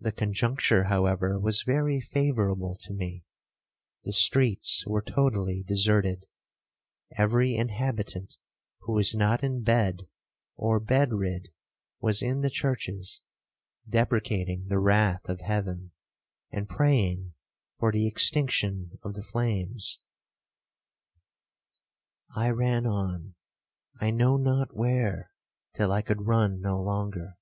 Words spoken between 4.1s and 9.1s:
streets were totally deserted;—every inhabitant who